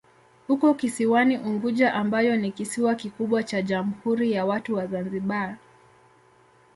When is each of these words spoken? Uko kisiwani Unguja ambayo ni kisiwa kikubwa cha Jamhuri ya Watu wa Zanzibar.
Uko 0.49 0.73
kisiwani 0.73 1.37
Unguja 1.37 1.93
ambayo 1.93 2.35
ni 2.37 2.51
kisiwa 2.51 2.95
kikubwa 2.95 3.43
cha 3.43 3.61
Jamhuri 3.61 4.31
ya 4.31 4.45
Watu 4.45 4.75
wa 4.75 4.87
Zanzibar. 4.87 5.57